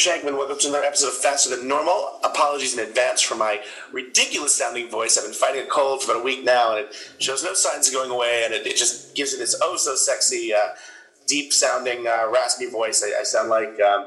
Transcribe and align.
Shankman. 0.00 0.38
Welcome 0.38 0.58
to 0.60 0.68
another 0.68 0.86
episode 0.86 1.08
of 1.08 1.14
Faster 1.18 1.54
Than 1.54 1.68
Normal. 1.68 2.20
Apologies 2.24 2.72
in 2.72 2.82
advance 2.82 3.20
for 3.20 3.34
my 3.34 3.60
ridiculous 3.92 4.54
sounding 4.54 4.88
voice. 4.88 5.18
I've 5.18 5.24
been 5.24 5.34
fighting 5.34 5.60
a 5.60 5.66
cold 5.66 6.02
for 6.02 6.12
about 6.12 6.22
a 6.22 6.24
week 6.24 6.42
now, 6.42 6.74
and 6.74 6.86
it 6.86 6.94
shows 7.18 7.44
no 7.44 7.52
signs 7.52 7.86
of 7.88 7.92
going 7.92 8.10
away, 8.10 8.44
and 8.46 8.54
it, 8.54 8.66
it 8.66 8.78
just 8.78 9.14
gives 9.14 9.34
it 9.34 9.40
this 9.40 9.60
oh 9.62 9.76
so 9.76 9.94
sexy, 9.94 10.54
uh, 10.54 10.70
deep 11.26 11.52
sounding, 11.52 12.06
uh, 12.06 12.30
raspy 12.32 12.64
voice. 12.70 13.04
I, 13.04 13.20
I 13.20 13.24
sound 13.24 13.50
like 13.50 13.78
um, 13.78 14.06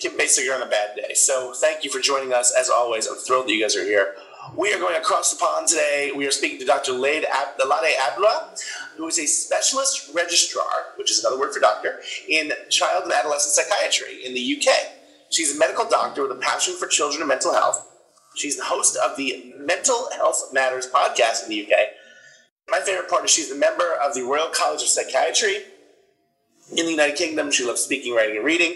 Kim 0.00 0.12
Basinger 0.12 0.56
on 0.56 0.62
a 0.62 0.70
bad 0.70 0.96
day. 0.96 1.12
So 1.12 1.52
thank 1.52 1.84
you 1.84 1.90
for 1.90 2.00
joining 2.00 2.32
us. 2.32 2.54
As 2.58 2.70
always, 2.70 3.06
I'm 3.06 3.16
thrilled 3.16 3.46
that 3.48 3.52
you 3.52 3.60
guys 3.60 3.76
are 3.76 3.84
here. 3.84 4.14
We 4.56 4.72
are 4.72 4.78
going 4.78 4.96
across 4.96 5.34
the 5.34 5.38
pond 5.38 5.68
today. 5.68 6.12
We 6.16 6.26
are 6.26 6.30
speaking 6.30 6.60
to 6.60 6.64
Dr. 6.64 6.92
Lade 6.92 7.26
Ab- 7.30 7.58
Lade 7.58 7.94
Abdullah, 8.08 8.54
who 8.96 9.06
is 9.06 9.18
a 9.18 9.26
specialist 9.26 10.12
registrar, 10.14 10.94
which 10.96 11.10
is 11.10 11.20
another 11.22 11.38
word 11.38 11.52
for 11.52 11.60
doctor, 11.60 12.00
in 12.26 12.52
child 12.70 13.04
and 13.04 13.12
adolescent 13.12 13.52
psychiatry 13.52 14.24
in 14.24 14.32
the 14.32 14.56
UK. 14.56 14.95
She's 15.30 15.54
a 15.54 15.58
medical 15.58 15.88
doctor 15.88 16.22
with 16.22 16.32
a 16.32 16.40
passion 16.40 16.74
for 16.74 16.86
children 16.86 17.22
and 17.22 17.28
mental 17.28 17.52
health. 17.52 17.86
She's 18.36 18.56
the 18.56 18.64
host 18.64 18.96
of 18.96 19.16
the 19.16 19.54
Mental 19.58 20.10
Health 20.14 20.50
Matters 20.52 20.88
podcast 20.88 21.44
in 21.44 21.50
the 21.50 21.62
UK. 21.62 21.78
My 22.68 22.80
favorite 22.80 23.08
part 23.08 23.24
is 23.24 23.30
she's 23.30 23.50
a 23.50 23.56
member 23.56 23.94
of 23.94 24.14
the 24.14 24.22
Royal 24.22 24.48
College 24.52 24.82
of 24.82 24.88
Psychiatry 24.88 25.56
in 26.70 26.84
the 26.84 26.90
United 26.90 27.16
Kingdom. 27.16 27.50
She 27.50 27.64
loves 27.64 27.80
speaking, 27.80 28.14
writing, 28.14 28.36
and 28.36 28.44
reading. 28.44 28.74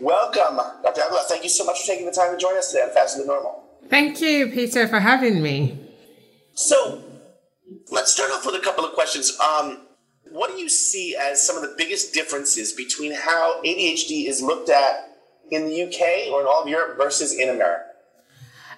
Welcome, 0.00 0.56
Dr. 0.82 1.02
Abdullah. 1.02 1.24
Thank 1.28 1.42
you 1.42 1.48
so 1.48 1.64
much 1.64 1.80
for 1.80 1.86
taking 1.88 2.06
the 2.06 2.12
time 2.12 2.32
to 2.32 2.38
join 2.38 2.56
us 2.56 2.70
today 2.70 2.84
on 2.84 2.90
Faster 2.90 3.18
Than 3.18 3.28
Normal. 3.28 3.64
Thank 3.88 4.20
you, 4.20 4.48
Peter, 4.48 4.88
for 4.88 5.00
having 5.00 5.42
me. 5.42 5.78
So, 6.54 7.02
let's 7.90 8.12
start 8.12 8.30
off 8.30 8.46
with 8.46 8.54
a 8.54 8.60
couple 8.60 8.84
of 8.84 8.92
questions. 8.92 9.38
Um, 9.40 9.86
what 10.30 10.50
do 10.50 10.56
you 10.56 10.68
see 10.68 11.16
as 11.18 11.44
some 11.44 11.56
of 11.56 11.62
the 11.62 11.74
biggest 11.76 12.14
differences 12.14 12.72
between 12.72 13.12
how 13.12 13.60
ADHD 13.62 14.26
is 14.26 14.42
looked 14.42 14.70
at 14.70 15.15
in 15.50 15.66
the 15.66 15.82
UK 15.84 16.32
or 16.32 16.40
in 16.40 16.46
all 16.46 16.62
of 16.62 16.68
Europe 16.68 16.96
versus 16.96 17.32
in 17.32 17.48
America? 17.48 17.86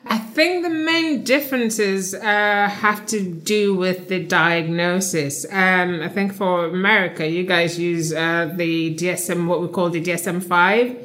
I 0.06 0.18
think 0.18 0.62
the 0.62 0.70
main 0.70 1.24
differences 1.24 2.14
uh, 2.14 2.68
have 2.68 3.04
to 3.06 3.20
do 3.20 3.74
with 3.74 4.08
the 4.08 4.24
diagnosis. 4.24 5.44
Um, 5.50 6.00
I 6.02 6.08
think 6.08 6.32
for 6.32 6.66
America, 6.66 7.28
you 7.28 7.44
guys 7.44 7.78
use 7.78 8.12
uh, 8.12 8.52
the 8.54 8.94
DSM, 8.94 9.46
what 9.46 9.60
we 9.60 9.68
call 9.68 9.90
the 9.90 10.00
DSM 10.00 10.42
5. 10.42 10.96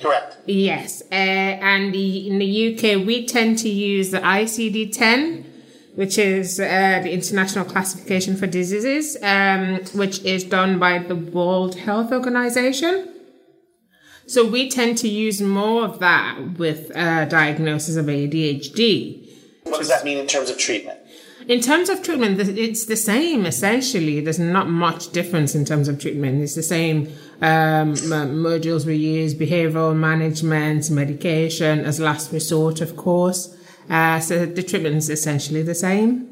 Correct. 0.00 0.38
Yes. 0.46 1.02
Uh, 1.10 1.14
and 1.14 1.92
the, 1.92 2.28
in 2.28 2.38
the 2.38 2.74
UK, 2.74 3.06
we 3.06 3.26
tend 3.26 3.58
to 3.58 3.68
use 3.68 4.10
the 4.10 4.20
ICD 4.20 4.92
10, 4.92 5.44
which 5.96 6.16
is 6.16 6.58
uh, 6.58 7.00
the 7.02 7.12
International 7.12 7.64
Classification 7.64 8.36
for 8.36 8.46
Diseases, 8.46 9.16
um, 9.22 9.80
which 9.94 10.22
is 10.24 10.44
done 10.44 10.78
by 10.78 10.98
the 10.98 11.16
World 11.16 11.74
Health 11.74 12.12
Organization. 12.12 13.17
So 14.28 14.46
we 14.46 14.68
tend 14.68 14.98
to 14.98 15.08
use 15.08 15.40
more 15.40 15.84
of 15.84 16.00
that 16.00 16.58
with 16.58 16.94
uh, 16.94 17.24
diagnosis 17.24 17.96
of 17.96 18.06
ADHD. 18.06 19.26
What 19.64 19.78
does 19.78 19.88
that 19.88 20.04
mean 20.04 20.18
in 20.18 20.26
terms 20.26 20.50
of 20.50 20.58
treatment? 20.58 20.98
In 21.48 21.62
terms 21.62 21.88
of 21.88 22.02
treatment, 22.02 22.38
it's 22.38 22.84
the 22.84 22.96
same 22.96 23.46
essentially. 23.46 24.20
There's 24.20 24.38
not 24.38 24.68
much 24.68 25.12
difference 25.12 25.54
in 25.54 25.64
terms 25.64 25.88
of 25.88 25.98
treatment. 25.98 26.42
It's 26.42 26.54
the 26.54 26.62
same 26.62 27.06
um, 27.40 27.94
modules 27.94 28.84
we 28.84 28.96
use: 28.96 29.34
behavioral 29.34 29.96
management, 29.96 30.90
medication 30.90 31.86
as 31.86 31.98
last 31.98 32.30
resort, 32.30 32.82
of 32.82 32.96
course. 32.96 33.56
Uh, 33.88 34.20
so 34.20 34.44
the 34.44 34.62
treatment 34.62 34.96
is 34.96 35.08
essentially 35.08 35.62
the 35.62 35.74
same. 35.74 36.27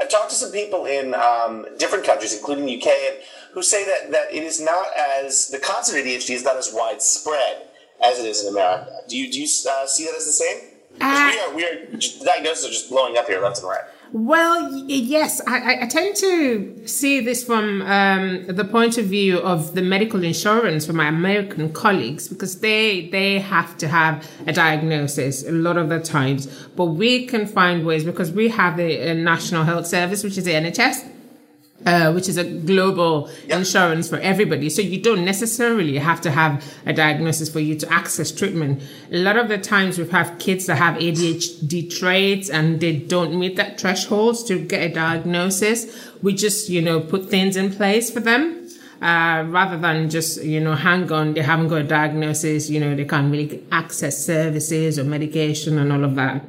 I've 0.00 0.08
talked 0.08 0.30
to 0.30 0.36
some 0.36 0.50
people 0.50 0.86
in 0.86 1.14
um, 1.14 1.66
different 1.78 2.04
countries, 2.04 2.36
including 2.36 2.66
the 2.66 2.80
UK, 2.80 2.88
and 2.88 3.16
who 3.52 3.62
say 3.62 3.84
that, 3.84 4.10
that 4.12 4.32
it 4.32 4.42
is 4.42 4.60
not 4.60 4.86
as, 4.96 5.48
the 5.48 5.58
concept 5.58 5.98
of 5.98 6.04
ADHD 6.04 6.30
is 6.30 6.44
not 6.44 6.56
as 6.56 6.72
widespread 6.72 7.68
as 8.02 8.18
it 8.18 8.24
is 8.24 8.42
in 8.44 8.52
America. 8.52 8.90
Do 9.08 9.18
you, 9.18 9.30
do 9.30 9.38
you 9.38 9.46
uh, 9.70 9.86
see 9.86 10.06
that 10.06 10.14
as 10.16 10.24
the 10.24 10.32
same? 10.32 10.58
Uh, 11.00 11.32
we 11.32 11.40
are, 11.40 11.54
we 11.54 11.64
are, 11.64 12.24
diagnoses 12.24 12.64
are 12.64 12.68
just 12.68 12.88
blowing 12.88 13.16
up 13.16 13.26
here 13.26 13.40
left 13.42 13.58
and 13.58 13.68
right. 13.68 13.84
Well, 14.12 14.84
yes, 14.88 15.40
I, 15.46 15.82
I- 15.82 15.86
tend 15.86 16.16
to 16.16 16.82
see 16.86 17.20
this 17.20 17.44
from 17.44 17.82
um, 17.82 18.44
the 18.46 18.64
point 18.64 18.98
of 18.98 19.04
view 19.06 19.38
of 19.38 19.74
the 19.74 19.82
medical 19.82 20.24
insurance 20.24 20.84
for 20.86 20.92
my 20.92 21.06
American 21.06 21.72
colleagues 21.72 22.26
because 22.26 22.58
they 22.60 23.08
they 23.10 23.38
have 23.38 23.76
to 23.78 23.86
have 23.88 24.28
a 24.48 24.52
diagnosis 24.52 25.46
a 25.46 25.52
lot 25.52 25.76
of 25.76 25.88
the 25.88 26.00
times, 26.00 26.46
but 26.76 26.86
we 26.86 27.26
can 27.26 27.46
find 27.46 27.86
ways 27.86 28.02
because 28.04 28.32
we 28.32 28.48
have 28.48 28.76
the 28.76 29.14
National 29.14 29.62
Health 29.64 29.86
Service, 29.86 30.24
which 30.24 30.36
is 30.36 30.44
the 30.44 30.52
NHS. 30.54 31.06
Uh, 31.86 32.12
which 32.12 32.28
is 32.28 32.36
a 32.36 32.44
global 32.44 33.30
insurance 33.48 34.06
for 34.06 34.18
everybody. 34.18 34.68
So 34.68 34.82
you 34.82 35.00
don't 35.00 35.24
necessarily 35.24 35.96
have 35.96 36.20
to 36.20 36.30
have 36.30 36.62
a 36.84 36.92
diagnosis 36.92 37.48
for 37.48 37.58
you 37.58 37.74
to 37.76 37.90
access 37.90 38.30
treatment. 38.30 38.82
A 39.10 39.16
lot 39.16 39.38
of 39.38 39.48
the 39.48 39.56
times 39.56 39.96
we 39.96 40.06
have 40.08 40.38
kids 40.38 40.66
that 40.66 40.76
have 40.76 40.96
ADHD 40.96 41.88
traits 41.98 42.50
and 42.50 42.80
they 42.80 42.96
don't 42.96 43.34
meet 43.38 43.56
that 43.56 43.80
threshold 43.80 44.46
to 44.48 44.58
get 44.58 44.90
a 44.90 44.94
diagnosis. 44.94 46.10
We 46.22 46.34
just, 46.34 46.68
you 46.68 46.82
know, 46.82 47.00
put 47.00 47.30
things 47.30 47.56
in 47.56 47.72
place 47.72 48.10
for 48.10 48.20
them. 48.20 48.68
Uh, 49.00 49.46
rather 49.48 49.78
than 49.78 50.10
just, 50.10 50.44
you 50.44 50.60
know, 50.60 50.74
hang 50.74 51.10
on, 51.10 51.32
they 51.32 51.40
haven't 51.40 51.68
got 51.68 51.80
a 51.80 51.84
diagnosis, 51.84 52.68
you 52.68 52.78
know, 52.78 52.94
they 52.94 53.06
can't 53.06 53.32
really 53.32 53.64
access 53.72 54.22
services 54.26 54.98
or 54.98 55.04
medication 55.04 55.78
and 55.78 55.90
all 55.90 56.04
of 56.04 56.14
that. 56.16 56.44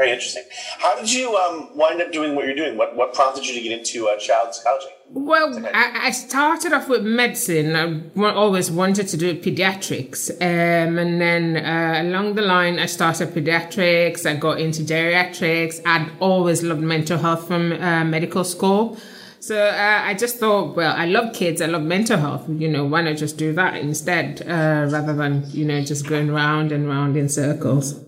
Very 0.00 0.12
interesting. 0.12 0.44
How 0.78 0.98
did 0.98 1.12
you 1.12 1.36
um, 1.36 1.76
wind 1.76 2.00
up 2.00 2.10
doing 2.10 2.34
what 2.34 2.46
you're 2.46 2.54
doing? 2.54 2.78
What, 2.78 2.96
what 2.96 3.12
prompted 3.12 3.46
you 3.46 3.52
to 3.52 3.60
get 3.60 3.78
into 3.78 4.08
uh, 4.08 4.16
child 4.16 4.54
psychology? 4.54 4.86
Well, 5.10 5.62
I, 5.74 6.06
I 6.06 6.10
started 6.10 6.72
off 6.72 6.88
with 6.88 7.04
medicine. 7.04 7.76
I 7.76 8.32
always 8.32 8.70
wanted 8.70 9.08
to 9.08 9.18
do 9.18 9.38
pediatrics. 9.38 10.30
Um, 10.40 10.96
and 10.96 11.20
then 11.20 11.58
uh, 11.58 12.00
along 12.00 12.36
the 12.36 12.40
line, 12.40 12.78
I 12.78 12.86
started 12.86 13.34
pediatrics. 13.34 14.24
I 14.24 14.36
got 14.36 14.58
into 14.58 14.84
geriatrics. 14.84 15.82
I'd 15.84 16.10
always 16.18 16.62
loved 16.62 16.80
mental 16.80 17.18
health 17.18 17.46
from 17.46 17.72
uh, 17.72 18.02
medical 18.02 18.44
school. 18.44 18.96
So 19.40 19.62
uh, 19.62 20.00
I 20.02 20.14
just 20.14 20.38
thought, 20.38 20.76
well, 20.76 20.96
I 20.96 21.04
love 21.04 21.34
kids. 21.34 21.60
I 21.60 21.66
love 21.66 21.82
mental 21.82 22.16
health. 22.18 22.48
You 22.48 22.68
know, 22.68 22.86
why 22.86 23.02
not 23.02 23.18
just 23.18 23.36
do 23.36 23.52
that 23.52 23.76
instead 23.76 24.40
uh, 24.48 24.88
rather 24.90 25.12
than, 25.12 25.44
you 25.50 25.66
know, 25.66 25.82
just 25.82 26.06
going 26.06 26.30
round 26.30 26.72
and 26.72 26.88
round 26.88 27.18
in 27.18 27.28
circles. 27.28 28.02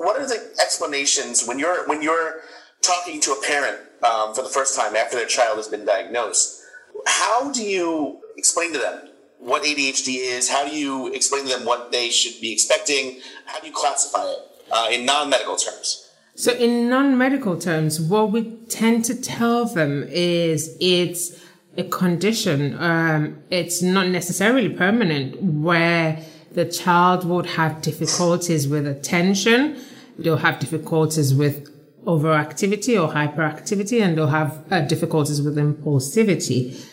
What 0.00 0.18
are 0.18 0.26
the 0.26 0.40
explanations 0.58 1.46
when 1.46 1.58
you're 1.58 1.86
when 1.86 2.00
you're 2.00 2.40
talking 2.80 3.20
to 3.20 3.32
a 3.32 3.42
parent 3.46 3.80
um, 4.02 4.34
for 4.34 4.40
the 4.40 4.48
first 4.48 4.74
time 4.74 4.96
after 4.96 5.14
their 5.14 5.26
child 5.26 5.58
has 5.58 5.68
been 5.68 5.84
diagnosed? 5.84 6.62
How 7.06 7.52
do 7.52 7.62
you 7.62 8.18
explain 8.38 8.72
to 8.72 8.78
them 8.78 9.10
what 9.40 9.62
ADHD 9.62 10.20
is? 10.36 10.48
How 10.48 10.66
do 10.66 10.74
you 10.74 11.12
explain 11.12 11.42
to 11.42 11.50
them 11.50 11.66
what 11.66 11.92
they 11.92 12.08
should 12.08 12.40
be 12.40 12.50
expecting? 12.50 13.20
How 13.44 13.60
do 13.60 13.66
you 13.66 13.74
classify 13.74 14.24
it 14.24 14.38
uh, 14.72 14.88
in 14.90 15.04
non-medical 15.04 15.56
terms? 15.56 16.10
So, 16.34 16.52
in 16.52 16.88
non 16.88 17.18
medical 17.18 17.58
terms, 17.58 18.00
what 18.00 18.32
we 18.32 18.56
tend 18.70 19.04
to 19.04 19.14
tell 19.14 19.66
them 19.66 20.04
is 20.08 20.78
it's 20.80 21.38
a 21.76 21.84
condition. 21.84 22.74
Um, 22.82 23.42
it's 23.50 23.82
not 23.82 24.06
necessarily 24.06 24.70
permanent 24.70 25.42
where 25.42 26.24
the 26.52 26.64
child 26.64 27.24
would 27.24 27.46
have 27.46 27.80
difficulties 27.82 28.68
with 28.68 28.86
attention, 28.86 29.80
they'll 30.18 30.36
have 30.36 30.58
difficulties 30.58 31.34
with 31.34 31.68
overactivity 32.04 33.00
or 33.00 33.12
hyperactivity, 33.12 34.02
and 34.02 34.16
they'll 34.16 34.26
have 34.28 34.64
uh, 34.70 34.80
difficulties 34.80 35.40
with 35.42 35.56
impulsivity. 35.56 36.86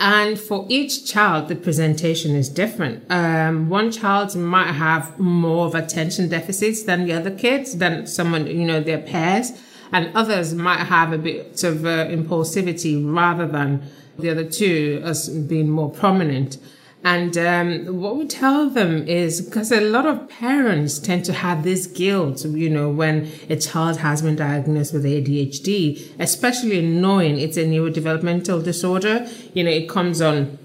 And 0.00 0.38
for 0.38 0.66
each 0.68 1.10
child, 1.10 1.48
the 1.48 1.56
presentation 1.56 2.34
is 2.34 2.48
different. 2.48 3.04
Um, 3.10 3.68
one 3.68 3.92
child 3.92 4.34
might 4.34 4.72
have 4.72 5.18
more 5.18 5.66
of 5.66 5.74
attention 5.74 6.28
deficits 6.28 6.82
than 6.82 7.06
the 7.06 7.12
other 7.12 7.30
kids, 7.30 7.78
than 7.78 8.06
someone, 8.06 8.46
you 8.46 8.66
know, 8.66 8.80
their 8.80 8.98
peers. 8.98 9.52
And 9.92 10.14
others 10.16 10.54
might 10.54 10.84
have 10.84 11.12
a 11.12 11.18
bit 11.18 11.62
of 11.62 11.86
uh, 11.86 12.06
impulsivity 12.06 13.00
rather 13.04 13.46
than 13.46 13.88
the 14.18 14.30
other 14.30 14.44
two 14.44 15.00
as 15.04 15.28
being 15.28 15.70
more 15.70 15.90
prominent. 15.90 16.58
And 17.04 17.36
um, 17.36 18.00
what 18.00 18.16
we 18.16 18.26
tell 18.26 18.70
them 18.70 19.06
is 19.06 19.42
because 19.42 19.70
a 19.70 19.82
lot 19.82 20.06
of 20.06 20.26
parents 20.30 20.98
tend 20.98 21.26
to 21.26 21.34
have 21.34 21.62
this 21.62 21.86
guilt, 21.86 22.46
you 22.46 22.70
know, 22.70 22.88
when 22.88 23.30
a 23.50 23.56
child 23.56 23.98
has 23.98 24.22
been 24.22 24.36
diagnosed 24.36 24.94
with 24.94 25.04
ADHD, 25.04 26.18
especially 26.18 26.80
knowing 26.80 27.38
it's 27.38 27.58
a 27.58 27.64
neurodevelopmental 27.64 28.64
disorder. 28.64 29.28
You 29.52 29.64
know, 29.64 29.70
it 29.70 29.86
comes 29.86 30.22
on 30.22 30.58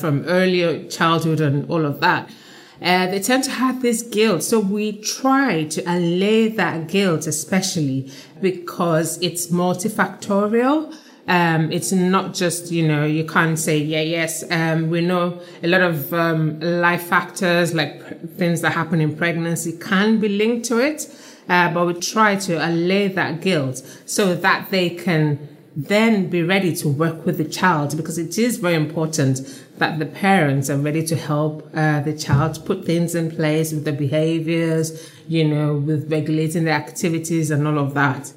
from 0.00 0.24
earlier 0.24 0.88
childhood 0.88 1.40
and 1.40 1.70
all 1.70 1.86
of 1.86 2.00
that. 2.00 2.30
Uh, 2.82 3.06
they 3.06 3.20
tend 3.20 3.44
to 3.44 3.50
have 3.52 3.80
this 3.80 4.02
guilt. 4.02 4.42
So 4.42 4.58
we 4.58 5.00
try 5.00 5.64
to 5.64 5.82
allay 5.82 6.48
that 6.48 6.88
guilt, 6.88 7.28
especially 7.28 8.10
because 8.40 9.18
it's 9.22 9.46
multifactorial. 9.46 10.92
Um, 11.28 11.72
it's 11.72 11.90
not 11.90 12.34
just, 12.34 12.70
you 12.70 12.86
know, 12.86 13.04
you 13.04 13.24
can't 13.24 13.58
say, 13.58 13.78
yeah, 13.78 14.00
yes. 14.00 14.44
Um, 14.50 14.90
we 14.90 15.00
know 15.00 15.40
a 15.62 15.66
lot 15.66 15.80
of 15.80 16.14
um, 16.14 16.60
life 16.60 17.02
factors 17.02 17.74
like 17.74 18.00
pr- 18.00 18.26
things 18.38 18.60
that 18.60 18.72
happen 18.72 19.00
in 19.00 19.16
pregnancy 19.16 19.72
can 19.76 20.20
be 20.20 20.28
linked 20.28 20.66
to 20.66 20.78
it. 20.78 21.12
Uh, 21.48 21.72
but 21.72 21.86
we 21.86 21.94
try 21.94 22.36
to 22.36 22.54
allay 22.68 23.08
that 23.08 23.40
guilt 23.40 23.82
so 24.04 24.34
that 24.34 24.70
they 24.70 24.90
can 24.90 25.48
then 25.76 26.28
be 26.30 26.42
ready 26.42 26.74
to 26.74 26.88
work 26.88 27.26
with 27.26 27.36
the 27.36 27.44
child 27.44 27.96
because 27.96 28.18
it 28.18 28.38
is 28.38 28.56
very 28.56 28.74
important 28.74 29.40
that 29.76 29.98
the 29.98 30.06
parents 30.06 30.70
are 30.70 30.78
ready 30.78 31.06
to 31.06 31.14
help 31.14 31.68
uh, 31.74 32.00
the 32.00 32.16
child 32.16 32.64
put 32.64 32.84
things 32.86 33.14
in 33.14 33.30
place 33.30 33.72
with 33.72 33.84
the 33.84 33.92
behaviors, 33.92 35.12
you 35.28 35.46
know, 35.46 35.74
with 35.74 36.10
regulating 36.10 36.64
the 36.64 36.70
activities 36.70 37.50
and 37.50 37.66
all 37.66 37.78
of 37.78 37.92
that. 37.94 38.32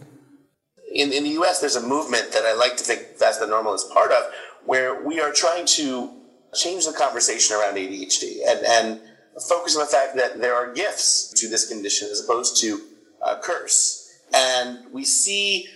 In, 1.00 1.14
in 1.14 1.24
the 1.24 1.30
US, 1.42 1.62
there's 1.62 1.78
a 1.78 1.88
movement 1.88 2.34
that 2.34 2.44
I 2.44 2.54
like 2.54 2.76
to 2.76 2.84
think 2.84 3.16
Faster 3.16 3.46
Than 3.46 3.52
Normal 3.52 3.74
is 3.74 3.86
part 3.86 4.12
of, 4.12 4.24
where 4.66 5.02
we 5.02 5.22
are 5.22 5.32
trying 5.32 5.66
to 5.78 6.12
change 6.54 6.86
the 6.86 6.92
conversation 6.92 7.56
around 7.56 7.76
ADHD 7.76 8.40
and, 8.46 8.66
and 8.66 9.02
focus 9.48 9.78
on 9.78 9.86
the 9.86 9.90
fact 9.90 10.18
that 10.18 10.42
there 10.42 10.54
are 10.54 10.74
gifts 10.74 11.32
to 11.38 11.48
this 11.48 11.70
condition 11.70 12.10
as 12.12 12.22
opposed 12.22 12.60
to 12.62 12.82
a 13.26 13.38
curse. 13.38 14.20
And 14.34 14.92
we 14.92 15.06
see 15.06 15.70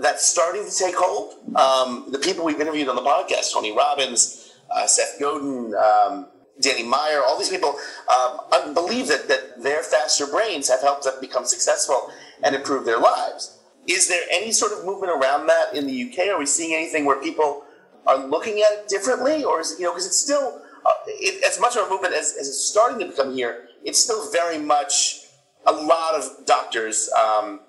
that 0.00 0.18
starting 0.18 0.64
to 0.64 0.76
take 0.76 0.96
hold. 0.96 1.34
Um, 1.54 2.06
the 2.10 2.18
people 2.18 2.44
we've 2.44 2.60
interviewed 2.60 2.88
on 2.88 2.96
the 2.96 3.02
podcast, 3.02 3.52
Tony 3.52 3.70
Robbins, 3.70 4.54
uh, 4.74 4.88
Seth 4.88 5.20
Godin, 5.20 5.72
um, 5.74 6.26
Danny 6.60 6.82
Meyer, 6.82 7.22
all 7.24 7.38
these 7.38 7.48
people 7.48 7.76
um, 8.12 8.74
believe 8.74 9.06
that, 9.06 9.28
that 9.28 9.62
their 9.62 9.84
faster 9.84 10.26
brains 10.26 10.68
have 10.68 10.80
helped 10.80 11.04
them 11.04 11.14
become 11.20 11.44
successful 11.44 12.10
and 12.42 12.56
improve 12.56 12.84
their 12.84 12.98
lives. 12.98 13.60
Is 13.86 14.08
there 14.08 14.22
any 14.30 14.52
sort 14.52 14.72
of 14.72 14.84
movement 14.84 15.12
around 15.12 15.46
that 15.46 15.74
in 15.74 15.86
the 15.86 16.10
UK? 16.10 16.28
Are 16.28 16.38
we 16.38 16.46
seeing 16.46 16.74
anything 16.74 17.04
where 17.04 17.20
people 17.20 17.64
are 18.06 18.16
looking 18.16 18.62
at 18.62 18.78
it 18.78 18.88
differently? 18.88 19.44
Or 19.44 19.60
is 19.60 19.72
it, 19.72 19.80
you 19.80 19.84
know, 19.84 19.92
because 19.92 20.06
it's 20.06 20.18
still, 20.18 20.62
uh, 20.84 20.90
it, 21.06 21.44
as 21.44 21.60
much 21.60 21.76
of 21.76 21.86
a 21.86 21.90
movement 21.90 22.14
as, 22.14 22.34
as, 22.38 22.48
it's 22.48 22.60
starting 22.60 22.98
to 23.00 23.06
become 23.06 23.34
here, 23.34 23.68
it's 23.84 24.02
still 24.02 24.30
very 24.30 24.58
much 24.58 25.20
a 25.66 25.72
lot 25.72 26.14
of 26.14 26.46
doctors 26.46 27.10
um, 27.12 27.60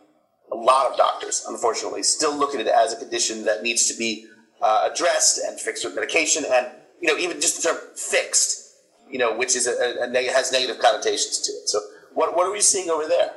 a 0.51 0.55
lot 0.55 0.91
of 0.91 0.97
doctors, 0.97 1.45
unfortunately, 1.47 2.03
still 2.03 2.35
look 2.35 2.53
at 2.53 2.61
it 2.61 2.67
as 2.67 2.93
a 2.93 2.97
condition 2.97 3.45
that 3.45 3.63
needs 3.63 3.87
to 3.87 3.97
be 3.97 4.27
uh, 4.61 4.89
addressed 4.91 5.39
and 5.43 5.59
fixed 5.59 5.83
with 5.83 5.95
medication, 5.95 6.43
and 6.49 6.67
you 7.01 7.07
know, 7.07 7.17
even 7.17 7.41
just 7.41 7.61
the 7.61 7.69
term 7.69 7.77
"fixed," 7.95 8.75
you 9.09 9.17
know, 9.17 9.35
which 9.35 9.55
is 9.55 9.67
a, 9.67 9.71
a, 9.71 10.11
a 10.11 10.31
has 10.31 10.51
negative 10.51 10.79
connotations 10.79 11.39
to 11.41 11.51
it. 11.51 11.69
So, 11.69 11.79
what 12.13 12.35
what 12.35 12.47
are 12.47 12.51
we 12.51 12.61
seeing 12.61 12.89
over 12.89 13.07
there? 13.07 13.31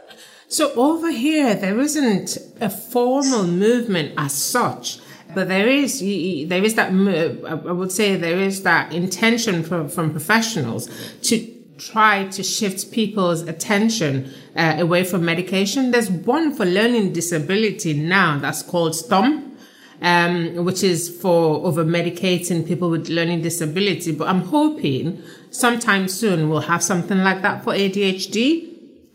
So 0.49 0.73
over 0.75 1.11
here, 1.11 1.55
there 1.55 1.79
isn't 1.79 2.39
a 2.61 2.71
formal 2.71 3.47
movement 3.47 4.15
as 4.17 4.33
such, 4.33 4.99
but 5.35 5.49
there 5.49 5.69
is 5.69 6.01
there 6.01 6.65
is 6.65 6.75
that 6.75 6.89
I 6.89 7.73
would 7.73 7.93
say 7.93 8.17
there 8.17 8.41
is 8.41 8.63
that 8.63 8.93
intention 8.93 9.63
from 9.63 9.91
from 9.91 10.11
professionals 10.11 10.89
to 11.25 11.55
try 11.77 12.25
to 12.29 12.43
shift 12.43 12.91
people's 12.91 13.43
attention 13.43 14.33
uh, 14.57 14.77
away 14.79 15.05
from 15.05 15.25
medication. 15.25 15.91
There's 15.91 16.11
one 16.11 16.55
for 16.55 16.65
learning 16.65 17.13
disability 17.13 17.93
now 17.95 18.39
that's 18.39 18.63
called 18.63 18.95
STOMP, 18.95 19.59
um, 20.03 20.65
which 20.65 20.83
is 20.83 21.09
for 21.21 21.65
over 21.65 21.85
medicating 21.85 22.67
people 22.67 22.91
with 22.91 23.09
learning 23.09 23.43
disability. 23.43 24.13
But 24.13 24.29
I'm 24.29 24.43
hoping 24.43 25.23
sometime 25.51 26.09
soon 26.09 26.49
we'll 26.49 26.61
have 26.61 26.83
something 26.83 27.19
like 27.19 27.43
that 27.43 27.65
for 27.65 27.75
ADHD. 27.75 28.68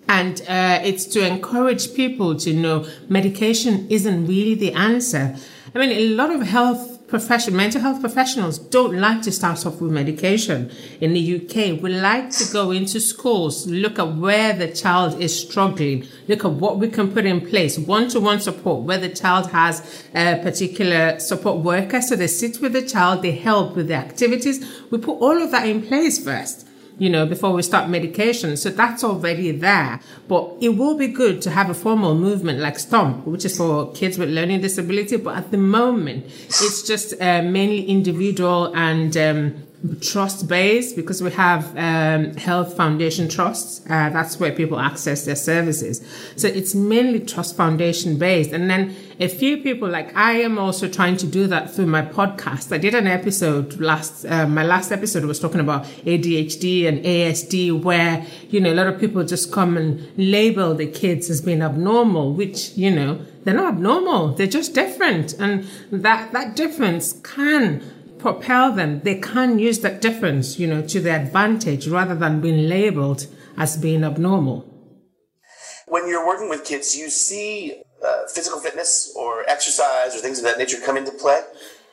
And 0.07 0.41
uh, 0.47 0.81
it's 0.83 1.05
to 1.05 1.25
encourage 1.25 1.93
people 1.93 2.35
to 2.39 2.53
know 2.53 2.85
medication 3.09 3.87
isn't 3.89 4.27
really 4.27 4.55
the 4.55 4.73
answer. 4.73 5.35
I 5.73 5.79
mean, 5.79 5.91
a 5.91 6.09
lot 6.09 6.29
of 6.29 6.41
health 6.41 6.93
profession, 7.13 7.55
mental 7.55 7.79
health 7.79 8.01
professionals 8.01 8.57
don't 8.57 8.99
like 8.99 9.21
to 9.21 9.31
start 9.31 9.65
off 9.67 9.79
with 9.79 9.91
medication. 9.91 10.71
In 10.99 11.13
the 11.13 11.35
UK, 11.35 11.79
we 11.79 11.93
like 11.93 12.31
to 12.31 12.51
go 12.51 12.71
into 12.71 12.99
schools, 12.99 13.67
look 13.67 13.99
at 13.99 14.15
where 14.15 14.53
the 14.53 14.71
child 14.71 15.21
is 15.21 15.39
struggling, 15.39 16.07
look 16.27 16.43
at 16.43 16.51
what 16.51 16.79
we 16.79 16.89
can 16.89 17.11
put 17.11 17.25
in 17.25 17.39
place, 17.41 17.77
one-to-one 17.77 18.39
support, 18.39 18.81
where 18.83 18.97
the 18.97 19.09
child 19.09 19.51
has 19.51 20.03
a 20.15 20.39
particular 20.41 21.19
support 21.19 21.57
worker. 21.59 22.01
So 22.01 22.15
they 22.15 22.25
sit 22.25 22.59
with 22.61 22.73
the 22.73 22.81
child, 22.81 23.21
they 23.21 23.31
help 23.31 23.75
with 23.75 23.89
the 23.89 23.95
activities. 23.95 24.65
We 24.89 24.97
put 24.97 25.19
all 25.19 25.39
of 25.39 25.51
that 25.51 25.67
in 25.67 25.83
place 25.83 26.23
first 26.23 26.62
you 26.97 27.09
know, 27.09 27.25
before 27.25 27.51
we 27.53 27.61
start 27.61 27.89
medication. 27.89 28.55
So 28.57 28.69
that's 28.69 29.03
already 29.03 29.51
there. 29.51 29.99
But 30.27 30.53
it 30.61 30.69
will 30.69 30.97
be 30.97 31.07
good 31.07 31.41
to 31.43 31.49
have 31.49 31.69
a 31.69 31.73
formal 31.73 32.15
movement 32.15 32.59
like 32.59 32.77
STOMP, 32.77 33.25
which 33.25 33.45
is 33.45 33.57
for 33.57 33.91
kids 33.93 34.17
with 34.17 34.29
learning 34.29 34.61
disability. 34.61 35.17
But 35.17 35.37
at 35.37 35.51
the 35.51 35.57
moment, 35.57 36.25
it's 36.25 36.83
just 36.83 37.13
uh, 37.19 37.41
mainly 37.41 37.85
individual 37.85 38.73
and 38.75 39.15
um, 39.17 39.63
trust 39.99 40.47
based 40.47 40.95
because 40.95 41.21
we 41.21 41.29
have 41.31 41.77
um, 41.77 42.35
health 42.35 42.75
foundation 42.77 43.27
trusts. 43.27 43.81
Uh, 43.85 44.09
that's 44.09 44.39
where 44.39 44.51
people 44.51 44.79
access 44.79 45.25
their 45.25 45.35
services. 45.35 46.01
So 46.37 46.47
it's 46.47 46.73
mainly 46.73 47.19
trust 47.19 47.57
foundation 47.57 48.17
based. 48.17 48.53
And 48.53 48.69
then 48.69 48.95
a 49.19 49.27
few 49.27 49.57
people, 49.57 49.89
like 49.89 50.15
I 50.15 50.33
am 50.41 50.57
also 50.57 50.87
trying 50.87 51.17
to 51.17 51.27
do 51.27 51.47
that 51.47 51.69
through 51.69 51.87
my 51.87 52.01
podcast. 52.01 52.73
I 52.73 52.77
did 52.77 52.95
an 52.95 53.07
episode 53.07 53.79
last, 53.81 54.25
uh, 54.25 54.47
my 54.47 54.63
last 54.63 54.91
episode 54.91 55.25
was 55.25 55.39
talking 55.39 55.59
about 55.59 55.83
ADHD 56.05 56.87
and 56.87 57.03
ASD 57.03 57.83
where, 57.83 58.25
you 58.49 58.61
know, 58.61 58.71
a 58.71 58.75
lot 58.75 58.87
of 58.87 58.99
people 58.99 59.25
just 59.25 59.51
come 59.51 59.75
and 59.75 60.09
label 60.17 60.73
the 60.73 60.87
kids 60.87 61.29
as 61.29 61.41
being 61.41 61.61
abnormal, 61.61 62.33
which, 62.33 62.71
you 62.77 62.89
know, 62.89 63.19
they're 63.43 63.53
not 63.53 63.73
abnormal. 63.73 64.29
They're 64.29 64.47
just 64.47 64.73
different. 64.73 65.33
And 65.33 65.67
that, 65.91 66.31
that 66.31 66.55
difference 66.55 67.13
can 67.21 67.83
propel 68.23 68.71
them, 68.71 69.01
they 69.01 69.19
can 69.19 69.59
use 69.59 69.79
that 69.81 70.01
difference, 70.01 70.57
you 70.57 70.65
know, 70.65 70.81
to 70.81 70.99
their 70.99 71.19
advantage 71.19 71.87
rather 71.87 72.15
than 72.15 72.41
being 72.41 72.69
labeled 72.69 73.27
as 73.57 73.77
being 73.77 74.03
abnormal. 74.03 74.57
When 75.87 76.07
you're 76.07 76.25
working 76.25 76.49
with 76.49 76.63
kids, 76.63 76.95
you 76.95 77.09
see 77.09 77.83
uh, 78.03 78.27
physical 78.33 78.59
fitness 78.59 79.13
or 79.15 79.43
exercise 79.49 80.15
or 80.15 80.19
things 80.19 80.39
of 80.39 80.45
that 80.45 80.57
nature 80.57 80.77
come 80.85 80.97
into 80.97 81.11
play? 81.11 81.41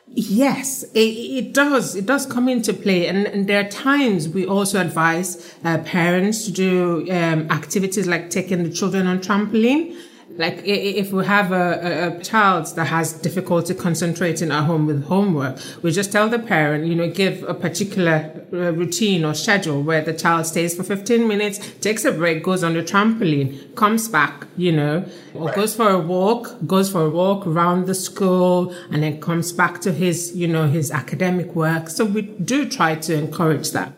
Yes, 0.07 0.83
it, 0.93 0.99
it, 0.99 1.53
does. 1.53 1.95
It 1.95 2.05
does 2.05 2.25
come 2.25 2.49
into 2.49 2.73
play. 2.73 3.07
And, 3.07 3.27
and 3.27 3.47
there 3.47 3.65
are 3.65 3.69
times 3.69 4.27
we 4.27 4.45
also 4.45 4.81
advise 4.81 5.53
uh, 5.63 5.79
parents 5.79 6.45
to 6.45 6.51
do 6.51 7.11
um, 7.11 7.49
activities 7.51 8.07
like 8.07 8.29
taking 8.29 8.63
the 8.63 8.69
children 8.69 9.05
on 9.07 9.19
trampoline 9.19 9.95
like 10.37 10.61
if 10.65 11.11
we 11.11 11.25
have 11.25 11.51
a, 11.51 12.17
a, 12.17 12.23
child 12.23 12.67
that 12.75 12.85
has 12.85 13.13
difficulty 13.13 13.73
concentrating 13.73 14.51
at 14.51 14.63
home 14.63 14.85
with 14.85 15.05
homework, 15.05 15.59
we 15.81 15.91
just 15.91 16.11
tell 16.11 16.29
the 16.29 16.39
parent, 16.39 16.85
you 16.85 16.95
know, 16.95 17.09
give 17.09 17.43
a 17.43 17.53
particular 17.53 18.45
uh, 18.53 18.71
routine 18.73 19.25
or 19.25 19.33
schedule 19.33 19.81
where 19.81 20.01
the 20.01 20.13
child 20.13 20.45
stays 20.45 20.75
for 20.75 20.83
15 20.83 21.27
minutes, 21.27 21.59
takes 21.81 22.05
a 22.05 22.11
break, 22.11 22.43
goes 22.43 22.63
on 22.63 22.73
the 22.73 22.81
trampoline, 22.81 23.75
comes 23.75 24.07
back, 24.07 24.47
you 24.55 24.71
know, 24.71 25.05
or 25.33 25.47
right. 25.47 25.55
goes 25.55 25.75
for 25.75 25.89
a 25.89 25.99
walk, 25.99 26.55
goes 26.65 26.91
for 26.91 27.05
a 27.05 27.09
walk 27.09 27.45
around 27.45 27.85
the 27.85 27.95
school 27.95 28.73
and 28.91 29.03
then 29.03 29.19
comes 29.19 29.51
back 29.51 29.81
to 29.81 29.91
his, 29.91 30.35
you 30.35 30.47
know, 30.47 30.67
his 30.67 30.91
academic 30.91 31.55
work. 31.55 31.89
So 31.89 32.05
we 32.05 32.21
do 32.21 32.69
try 32.69 32.95
to 32.95 33.13
encourage 33.13 33.71
that. 33.71 33.93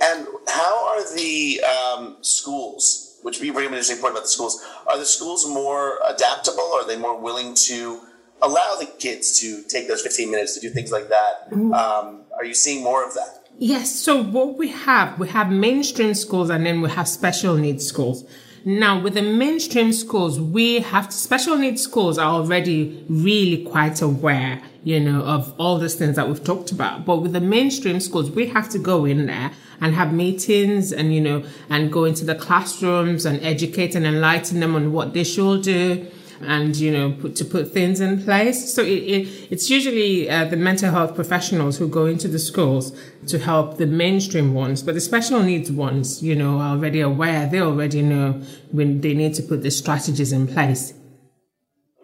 And 0.00 0.26
how 0.48 0.86
are 0.88 1.14
the 1.14 1.60
um, 1.62 2.16
schools 2.20 3.03
which 3.24 3.38
would 3.38 3.42
be 3.42 3.48
a 3.48 3.52
very 3.54 3.64
interesting 3.64 3.96
point 3.96 4.12
about 4.12 4.24
the 4.24 4.28
schools. 4.28 4.62
Are 4.86 4.98
the 4.98 5.06
schools 5.06 5.48
more 5.48 5.98
adaptable? 6.06 6.70
Are 6.74 6.86
they 6.86 6.98
more 6.98 7.18
willing 7.18 7.54
to 7.68 8.00
allow 8.42 8.76
the 8.78 8.84
kids 8.98 9.40
to 9.40 9.62
take 9.62 9.88
those 9.88 10.02
15 10.02 10.30
minutes 10.30 10.52
to 10.54 10.60
do 10.60 10.68
things 10.68 10.92
like 10.92 11.08
that? 11.08 11.50
Mm-hmm. 11.50 11.72
Um, 11.72 12.24
are 12.36 12.44
you 12.44 12.52
seeing 12.52 12.84
more 12.84 13.02
of 13.02 13.14
that? 13.14 13.48
Yes. 13.58 13.94
So 13.98 14.22
what 14.22 14.58
we 14.58 14.68
have, 14.68 15.18
we 15.18 15.28
have 15.28 15.50
mainstream 15.50 16.12
schools 16.12 16.50
and 16.50 16.66
then 16.66 16.82
we 16.82 16.90
have 16.90 17.08
special 17.08 17.56
needs 17.56 17.86
schools. 17.86 18.24
Now, 18.66 18.98
with 18.98 19.12
the 19.12 19.20
mainstream 19.20 19.92
schools, 19.92 20.40
we 20.40 20.80
have 20.80 21.12
special 21.12 21.56
needs 21.56 21.82
schools 21.82 22.16
are 22.16 22.30
already 22.30 23.04
really 23.10 23.62
quite 23.62 24.00
aware, 24.00 24.62
you 24.82 25.00
know, 25.00 25.20
of 25.20 25.52
all 25.60 25.76
these 25.78 25.96
things 25.96 26.16
that 26.16 26.28
we've 26.28 26.42
talked 26.42 26.72
about. 26.72 27.04
But 27.04 27.18
with 27.18 27.34
the 27.34 27.42
mainstream 27.42 28.00
schools, 28.00 28.30
we 28.30 28.46
have 28.46 28.70
to 28.70 28.78
go 28.78 29.04
in 29.04 29.26
there 29.26 29.50
and 29.82 29.94
have 29.94 30.14
meetings 30.14 30.94
and, 30.94 31.14
you 31.14 31.20
know, 31.20 31.44
and 31.68 31.92
go 31.92 32.04
into 32.04 32.24
the 32.24 32.34
classrooms 32.34 33.26
and 33.26 33.38
educate 33.44 33.94
and 33.94 34.06
enlighten 34.06 34.60
them 34.60 34.74
on 34.74 34.92
what 34.92 35.12
they 35.12 35.24
should 35.24 35.62
do 35.62 36.06
and 36.46 36.76
you 36.76 36.92
know 36.92 37.12
put, 37.12 37.36
to 37.36 37.44
put 37.44 37.72
things 37.72 38.00
in 38.00 38.22
place. 38.22 38.74
So 38.74 38.82
it, 38.82 39.02
it, 39.14 39.48
it's 39.50 39.70
usually 39.70 40.28
uh, 40.28 40.44
the 40.46 40.56
mental 40.56 40.90
health 40.90 41.14
professionals 41.14 41.78
who 41.78 41.88
go 41.88 42.06
into 42.06 42.28
the 42.28 42.38
schools 42.38 42.98
to 43.28 43.38
help 43.38 43.78
the 43.78 43.86
mainstream 43.86 44.52
ones 44.52 44.82
but 44.82 44.94
the 44.94 45.00
special 45.00 45.42
needs 45.42 45.70
ones 45.72 46.22
you 46.22 46.34
know 46.34 46.58
are 46.58 46.76
already 46.76 47.00
aware. 47.00 47.46
They 47.46 47.60
already 47.60 48.02
know 48.02 48.42
when 48.70 49.00
they 49.00 49.14
need 49.14 49.34
to 49.34 49.42
put 49.42 49.62
the 49.62 49.70
strategies 49.70 50.32
in 50.32 50.46
place. 50.46 50.94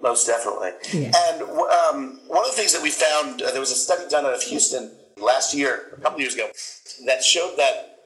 Most 0.02 0.26
definitely. 0.26 0.70
Yeah. 0.92 1.12
and 1.14 1.42
um, 1.42 2.20
one 2.26 2.44
of 2.44 2.50
the 2.50 2.56
things 2.56 2.72
that 2.72 2.82
we 2.82 2.90
found 2.90 3.42
uh, 3.42 3.50
there 3.50 3.60
was 3.60 3.70
a 3.70 3.74
study 3.74 4.08
done 4.08 4.24
out 4.24 4.34
of 4.34 4.42
houston 4.42 4.90
last 5.20 5.54
year, 5.54 5.94
a 5.96 6.00
couple 6.00 6.20
years 6.20 6.34
ago, 6.34 6.48
that 7.06 7.22
showed 7.22 7.56
that 7.56 7.98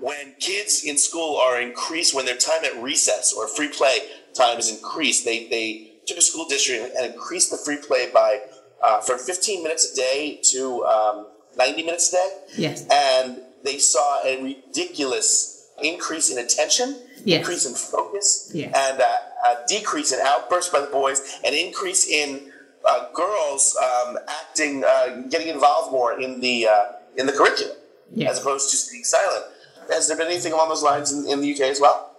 when 0.00 0.34
kids 0.38 0.84
in 0.84 0.98
school 0.98 1.36
are 1.36 1.60
increased, 1.60 2.14
when 2.14 2.26
their 2.26 2.36
time 2.36 2.64
at 2.64 2.80
recess 2.82 3.32
or 3.32 3.48
free 3.48 3.68
play 3.68 3.98
time 4.36 4.58
is 4.58 4.70
increased, 4.70 5.24
they, 5.24 5.48
they 5.48 5.92
took 6.06 6.18
a 6.18 6.22
school 6.22 6.46
district 6.48 6.94
and 6.96 7.12
increased 7.12 7.50
the 7.50 7.56
free 7.56 7.78
play 7.86 8.10
by 8.12 8.40
uh, 8.82 9.00
from 9.00 9.18
15 9.18 9.62
minutes 9.62 9.92
a 9.92 9.96
day 9.96 10.40
to 10.52 10.84
um, 10.84 11.26
90 11.56 11.82
minutes 11.82 12.12
a 12.12 12.16
day. 12.16 12.28
Yes. 12.58 12.86
And 12.92 13.40
they 13.64 13.78
saw 13.78 14.22
a 14.24 14.42
ridiculous 14.42 15.70
increase 15.82 16.30
in 16.30 16.38
attention, 16.38 17.00
Yes. 17.24 17.40
increase 17.40 17.66
in 17.66 17.74
focus, 17.74 18.50
Yes. 18.54 18.72
and 18.76 19.00
uh, 19.00 19.04
a 19.50 19.66
decrease 19.66 20.12
in 20.12 20.20
outbursts 20.20 20.70
by 20.72 20.80
the 20.80 20.86
boys, 20.86 21.38
an 21.44 21.54
increase 21.54 22.08
in 22.08 22.52
uh, 22.88 23.10
girls 23.12 23.76
um, 23.82 24.16
acting, 24.28 24.84
uh, 24.84 25.22
getting 25.28 25.48
involved 25.48 25.90
more 25.90 26.20
in 26.20 26.40
the 26.40 26.68
uh, 26.68 26.84
in 27.16 27.26
the 27.26 27.32
curriculum, 27.32 27.74
Yes. 28.14 28.32
as 28.32 28.38
opposed 28.40 28.70
to 28.70 28.76
staying 28.76 29.02
silent. 29.02 29.46
Has 29.90 30.06
there 30.06 30.16
been 30.16 30.28
anything 30.28 30.52
along 30.52 30.68
those 30.68 30.82
lines 30.84 31.12
in, 31.12 31.26
in 31.28 31.40
the 31.40 31.52
UK 31.52 31.62
as 31.62 31.80
well? 31.80 32.15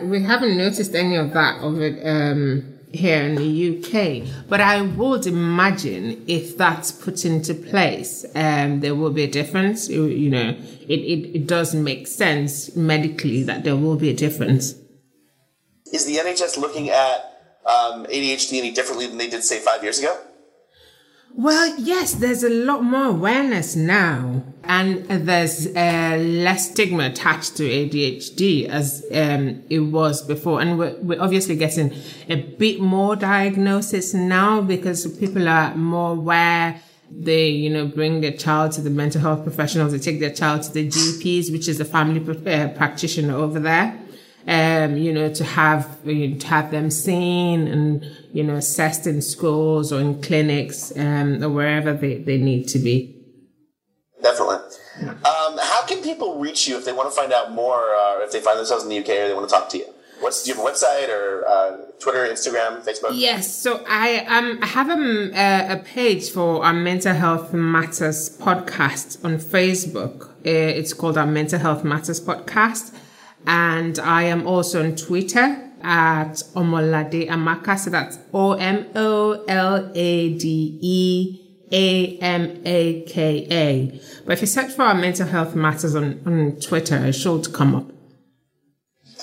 We 0.00 0.22
haven't 0.22 0.56
noticed 0.56 0.94
any 0.94 1.16
of 1.16 1.32
that 1.32 1.62
it 1.62 2.06
um, 2.06 2.78
here 2.92 3.22
in 3.22 3.34
the 3.34 3.78
UK, 3.78 4.48
but 4.48 4.60
I 4.60 4.82
would 4.82 5.26
imagine 5.26 6.24
if 6.26 6.56
that's 6.56 6.92
put 6.92 7.24
into 7.24 7.54
place, 7.54 8.24
um, 8.34 8.80
there 8.80 8.94
will 8.94 9.10
be 9.10 9.24
a 9.24 9.30
difference. 9.30 9.88
You, 9.88 10.06
you 10.06 10.30
know, 10.30 10.50
it, 10.88 11.00
it, 11.00 11.36
it 11.36 11.46
does 11.46 11.74
make 11.74 12.06
sense 12.06 12.74
medically 12.76 13.42
that 13.44 13.64
there 13.64 13.76
will 13.76 13.96
be 13.96 14.10
a 14.10 14.14
difference. 14.14 14.74
Is 15.92 16.06
the 16.06 16.16
NHS 16.16 16.58
looking 16.58 16.88
at 16.88 17.16
um, 17.66 18.06
ADHD 18.06 18.58
any 18.58 18.72
differently 18.72 19.06
than 19.06 19.18
they 19.18 19.28
did, 19.28 19.44
say, 19.44 19.58
five 19.58 19.82
years 19.82 19.98
ago? 19.98 20.18
Well, 21.34 21.78
yes, 21.78 22.12
there's 22.14 22.42
a 22.42 22.50
lot 22.50 22.82
more 22.82 23.06
awareness 23.06 23.74
now, 23.74 24.42
and 24.64 25.04
there's 25.06 25.66
uh, 25.66 26.18
less 26.20 26.70
stigma 26.70 27.06
attached 27.06 27.56
to 27.56 27.62
ADHD 27.62 28.68
as 28.68 29.02
um, 29.14 29.62
it 29.70 29.78
was 29.78 30.20
before. 30.22 30.60
And 30.60 30.78
we're, 30.78 30.94
we're 31.00 31.22
obviously 31.22 31.56
getting 31.56 31.94
a 32.28 32.36
bit 32.36 32.80
more 32.80 33.16
diagnosis 33.16 34.12
now 34.12 34.60
because 34.60 35.06
people 35.16 35.48
are 35.48 35.74
more 35.74 36.12
aware. 36.12 36.82
They, 37.10 37.48
you 37.48 37.70
know, 37.70 37.86
bring 37.86 38.20
their 38.20 38.32
child 38.32 38.72
to 38.72 38.82
the 38.82 38.90
mental 38.90 39.22
health 39.22 39.42
professionals. 39.42 39.92
They 39.92 39.98
take 39.98 40.20
their 40.20 40.32
child 40.34 40.64
to 40.64 40.72
the 40.72 40.86
GPs, 40.86 41.50
which 41.50 41.66
is 41.66 41.80
a 41.80 41.84
family 41.86 42.20
uh, 42.20 42.68
practitioner 42.68 43.36
over 43.36 43.58
there 43.58 44.01
um, 44.46 44.96
you 44.96 45.12
know, 45.12 45.32
to 45.32 45.44
have 45.44 45.98
you 46.04 46.28
know, 46.28 46.38
to 46.38 46.46
have 46.46 46.70
them 46.70 46.90
seen 46.90 47.68
and 47.68 48.04
you 48.32 48.42
know 48.42 48.54
assessed 48.54 49.06
in 49.06 49.22
schools 49.22 49.92
or 49.92 50.00
in 50.00 50.20
clinics 50.22 50.92
um, 50.96 51.42
or 51.42 51.48
wherever 51.48 51.92
they, 51.92 52.18
they 52.18 52.38
need 52.38 52.68
to 52.68 52.78
be. 52.78 53.18
Definitely. 54.22 54.56
Um, 55.00 55.58
how 55.60 55.84
can 55.86 56.02
people 56.02 56.38
reach 56.38 56.68
you 56.68 56.76
if 56.76 56.84
they 56.84 56.92
want 56.92 57.10
to 57.10 57.16
find 57.16 57.32
out 57.32 57.52
more, 57.52 57.94
uh, 57.94 58.20
if 58.20 58.30
they 58.30 58.40
find 58.40 58.58
themselves 58.58 58.84
in 58.84 58.90
the 58.90 58.98
UK 58.98 59.08
or 59.08 59.28
they 59.28 59.34
want 59.34 59.48
to 59.48 59.54
talk 59.54 59.68
to 59.70 59.78
you? 59.78 59.86
What's 60.20 60.44
do 60.44 60.50
you 60.50 60.56
have 60.56 60.64
a 60.64 60.70
website 60.70 61.08
or 61.08 61.44
uh, 61.48 61.76
Twitter, 61.98 62.24
Instagram, 62.32 62.84
Facebook? 62.84 63.10
Yes, 63.12 63.52
so 63.52 63.84
I 63.88 64.18
um 64.26 64.60
I 64.62 64.66
have 64.66 64.88
a, 64.88 65.72
a 65.72 65.76
page 65.78 66.30
for 66.30 66.64
our 66.64 66.72
Mental 66.72 67.12
Health 67.12 67.52
Matters 67.52 68.30
podcast 68.38 69.24
on 69.24 69.38
Facebook. 69.38 70.28
Uh, 70.46 70.78
it's 70.78 70.92
called 70.94 71.18
our 71.18 71.26
Mental 71.26 71.58
Health 71.58 71.82
Matters 71.82 72.20
podcast, 72.20 72.94
and 73.46 73.98
I 73.98 74.24
am 74.24 74.46
also 74.46 74.82
on 74.82 74.96
Twitter 74.96 75.70
at 75.82 76.34
Omolade 76.54 77.28
Amaka. 77.28 77.78
So 77.78 77.90
that's 77.90 78.18
O 78.32 78.52
M 78.52 78.86
O 78.94 79.44
L 79.48 79.90
A 79.94 80.38
D 80.38 80.78
E 80.80 81.40
A 81.72 82.18
M 82.18 82.62
A 82.64 83.02
K 83.02 83.46
A. 83.50 84.00
But 84.24 84.34
if 84.34 84.40
you 84.42 84.46
search 84.46 84.72
for 84.72 84.82
our 84.82 84.94
Mental 84.94 85.26
Health 85.26 85.54
Matters 85.54 85.94
on, 85.94 86.20
on 86.26 86.56
Twitter, 86.60 86.96
it 87.06 87.14
should 87.14 87.52
come 87.52 87.74
up. 87.74 87.90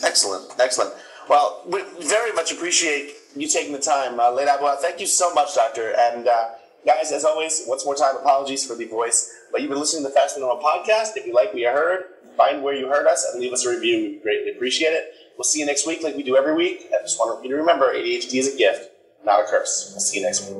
Excellent, 0.03 0.51
excellent. 0.59 0.93
Well, 1.29 1.63
we 1.67 1.83
very 2.01 2.31
much 2.33 2.51
appreciate 2.51 3.13
you 3.35 3.47
taking 3.47 3.73
the 3.73 3.79
time, 3.79 4.19
uh, 4.19 4.31
Leda 4.31 4.51
Abua. 4.57 4.77
Thank 4.81 4.99
you 4.99 5.05
so 5.05 5.33
much, 5.33 5.53
Doctor. 5.55 5.93
And 5.97 6.27
uh, 6.27 6.49
guys, 6.85 7.11
as 7.11 7.23
always, 7.23 7.63
once 7.67 7.85
more 7.85 7.95
time, 7.95 8.15
apologies 8.17 8.65
for 8.65 8.75
the 8.75 8.85
voice, 8.85 9.31
but 9.51 9.61
you've 9.61 9.69
been 9.69 9.79
listening 9.79 10.03
to 10.03 10.09
the 10.09 10.15
Faster 10.15 10.39
Than 10.39 10.47
Normal 10.47 10.63
podcast. 10.63 11.15
If 11.15 11.27
you 11.27 11.33
like 11.33 11.49
what 11.49 11.57
you 11.57 11.67
heard, 11.67 12.05
find 12.35 12.63
where 12.63 12.73
you 12.73 12.87
heard 12.87 13.07
us 13.07 13.25
and 13.31 13.41
leave 13.41 13.53
us 13.53 13.65
a 13.65 13.69
review. 13.69 13.97
We 13.97 14.19
greatly 14.19 14.51
appreciate 14.51 14.93
it. 14.93 15.13
We'll 15.37 15.43
see 15.45 15.59
you 15.59 15.65
next 15.65 15.87
week, 15.87 16.03
like 16.03 16.15
we 16.15 16.23
do 16.23 16.35
every 16.35 16.53
week. 16.53 16.89
I 16.93 17.01
just 17.01 17.17
want 17.17 17.43
you 17.43 17.49
to 17.51 17.55
remember, 17.55 17.93
ADHD 17.93 18.39
is 18.39 18.53
a 18.53 18.57
gift, 18.57 18.91
not 19.25 19.39
a 19.41 19.43
curse. 19.47 19.91
We'll 19.93 20.01
see 20.01 20.19
you 20.19 20.25
next 20.25 20.49
week. 20.49 20.57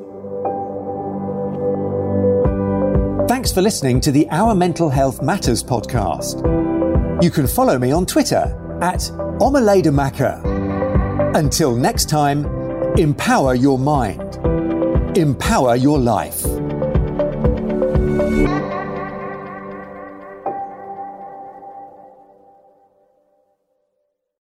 Thanks 3.29 3.51
for 3.51 3.61
listening 3.61 4.01
to 4.01 4.11
the 4.11 4.27
Our 4.31 4.55
Mental 4.55 4.89
Health 4.89 5.21
Matters 5.21 5.63
podcast. 5.63 6.41
You 7.21 7.29
can 7.29 7.45
follow 7.45 7.77
me 7.77 7.91
on 7.91 8.05
Twitter 8.05 8.55
at 8.81 8.99
Omoladeamaka. 9.39 11.35
Until 11.35 11.75
next 11.75 12.09
time, 12.09 12.45
empower 12.97 13.53
your 13.53 13.77
mind, 13.77 14.37
empower 15.17 15.75
your 15.75 15.99
life. 15.99 16.48